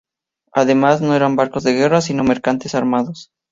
[0.53, 3.29] Además, no eran barcos de guerra sino mercantes armados.